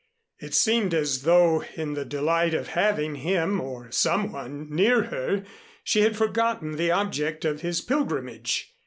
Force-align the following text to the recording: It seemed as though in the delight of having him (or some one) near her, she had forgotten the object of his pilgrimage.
It 0.39 0.55
seemed 0.55 0.95
as 0.95 1.21
though 1.21 1.61
in 1.75 1.93
the 1.93 2.05
delight 2.05 2.55
of 2.55 2.69
having 2.69 3.17
him 3.17 3.61
(or 3.61 3.91
some 3.91 4.31
one) 4.31 4.67
near 4.71 5.03
her, 5.03 5.43
she 5.83 6.01
had 6.01 6.17
forgotten 6.17 6.71
the 6.77 6.89
object 6.89 7.45
of 7.45 7.61
his 7.61 7.81
pilgrimage. 7.81 8.73